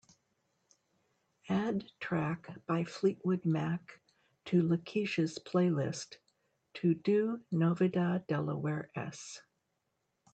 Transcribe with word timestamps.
Add 1.47 1.91
track 1.99 2.49
by 2.65 2.85
Fleetwood 2.85 3.45
Mac 3.45 4.01
to 4.45 4.63
lakeisha's 4.63 5.37
playlist 5.37 6.17
TODO 6.73 7.39
NOVEDADelawareS 7.51 9.41